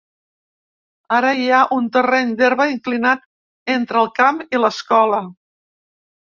Ara 1.17 1.33
hi 1.41 1.43
ha 1.49 1.59
un 1.75 1.89
terreny 1.97 2.31
d'herba 2.39 2.67
inclinat 2.77 3.29
entre 3.75 4.01
el 4.05 4.11
camp 4.21 4.41
i 4.59 4.63
l'escola. 4.65 5.23